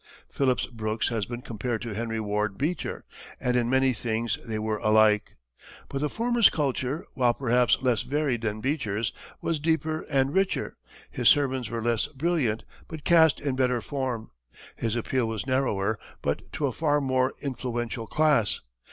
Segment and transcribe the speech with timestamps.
[0.31, 3.05] Phillips Brooks has been compared to Henry Ward Beecher,
[3.39, 5.35] and in many things they were alike.
[5.89, 10.75] But the former's culture, while perhaps less varied than Beecher's, was deeper and richer,
[11.11, 14.31] his sermons were less brilliant but cast in better form,
[14.75, 18.61] his appeal was narrower but to a far more influential class.